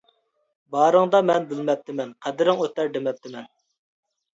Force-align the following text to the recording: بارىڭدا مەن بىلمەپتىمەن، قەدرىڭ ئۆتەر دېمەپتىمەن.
بارىڭدا 0.75 1.21
مەن 1.31 1.47
بىلمەپتىمەن، 1.53 2.19
قەدرىڭ 2.27 2.67
ئۆتەر 2.67 2.95
دېمەپتىمەن. 2.99 3.51